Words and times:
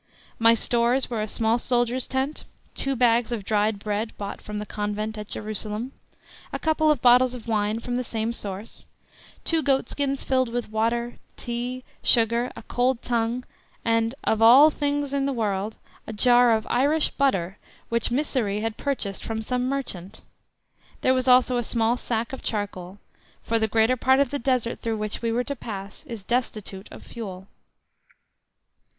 My 0.39 0.55
stores 0.55 1.11
were 1.11 1.21
a 1.21 1.27
small 1.27 1.59
soldier's 1.59 2.07
tent, 2.07 2.43
two 2.73 2.95
bags 2.95 3.31
of 3.31 3.43
dried 3.45 3.77
bread 3.77 4.17
brought 4.17 4.41
from 4.41 4.57
the 4.57 4.65
convent 4.65 5.15
at 5.15 5.27
Jerusalem, 5.27 5.91
and 5.91 5.91
a 6.51 6.57
couple 6.57 6.89
of 6.89 7.03
bottles 7.03 7.35
of 7.35 7.47
wine 7.47 7.79
from 7.79 7.97
the 7.97 8.03
same 8.03 8.33
source, 8.33 8.87
two 9.43 9.61
goat 9.61 9.89
skins 9.89 10.23
filled 10.23 10.49
with 10.49 10.71
water, 10.71 11.19
tea, 11.37 11.83
sugar, 12.01 12.51
a 12.55 12.63
cold 12.63 13.03
tongue, 13.03 13.43
and 13.85 14.15
(of 14.23 14.41
all 14.41 14.71
things 14.71 15.13
in 15.13 15.27
the 15.27 15.31
world) 15.33 15.77
a 16.07 16.13
jar 16.13 16.51
of 16.57 16.65
Irish 16.71 17.11
butter 17.11 17.59
which 17.89 18.09
Mysseri 18.09 18.59
had 18.61 18.77
purchased 18.77 19.23
from 19.23 19.43
some 19.43 19.69
merchant. 19.69 20.21
There 21.01 21.13
was 21.13 21.27
also 21.27 21.57
a 21.57 21.63
small 21.63 21.95
sack 21.95 22.33
of 22.33 22.41
charcoal, 22.41 22.97
for 23.43 23.59
the 23.59 23.67
greater 23.67 23.97
part 23.97 24.19
of 24.19 24.31
the 24.31 24.39
Desert 24.39 24.79
through 24.79 24.97
which 24.97 25.21
we 25.21 25.31
were 25.31 25.43
to 25.43 25.55
pass 25.55 26.03
is 26.05 26.23
destitute 26.23 26.87
of 26.89 27.03
fuel. 27.03 27.45